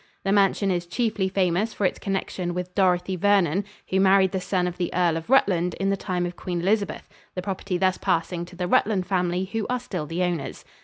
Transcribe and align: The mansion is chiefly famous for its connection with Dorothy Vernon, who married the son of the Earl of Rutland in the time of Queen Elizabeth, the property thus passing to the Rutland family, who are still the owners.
The 0.23 0.31
mansion 0.31 0.71
is 0.71 0.87
chiefly 0.87 1.29
famous 1.29 1.75
for 1.75 1.85
its 1.85 1.99
connection 1.99 2.55
with 2.55 2.73
Dorothy 2.73 3.15
Vernon, 3.15 3.63
who 3.89 3.99
married 3.99 4.31
the 4.31 4.41
son 4.41 4.65
of 4.65 4.77
the 4.77 4.91
Earl 4.95 5.15
of 5.15 5.29
Rutland 5.29 5.75
in 5.75 5.91
the 5.91 5.95
time 5.95 6.25
of 6.25 6.35
Queen 6.35 6.59
Elizabeth, 6.59 7.07
the 7.35 7.43
property 7.43 7.77
thus 7.77 7.99
passing 7.99 8.43
to 8.45 8.55
the 8.55 8.67
Rutland 8.67 9.05
family, 9.05 9.45
who 9.45 9.67
are 9.69 9.79
still 9.79 10.07
the 10.07 10.23
owners. 10.23 10.65